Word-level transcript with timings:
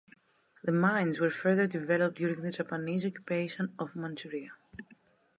The 0.63 0.71
mines 0.71 1.19
were 1.19 1.29
further 1.29 1.67
developed 1.67 2.17
during 2.17 2.41
the 2.41 2.49
Japanese 2.51 3.05
occupation 3.05 3.75
of 3.77 3.95
Manchuria. 3.95 4.49